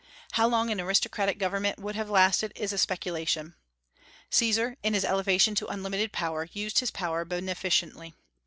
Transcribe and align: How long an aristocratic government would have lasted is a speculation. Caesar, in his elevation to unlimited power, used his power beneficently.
How 0.31 0.47
long 0.47 0.71
an 0.71 0.81
aristocratic 0.81 1.37
government 1.37 1.77
would 1.77 1.93
have 1.95 2.09
lasted 2.09 2.53
is 2.55 2.73
a 2.73 2.79
speculation. 2.79 3.53
Caesar, 4.31 4.75
in 4.81 4.95
his 4.95 5.05
elevation 5.05 5.53
to 5.53 5.67
unlimited 5.67 6.11
power, 6.11 6.49
used 6.53 6.79
his 6.79 6.89
power 6.89 7.23
beneficently. 7.23 8.15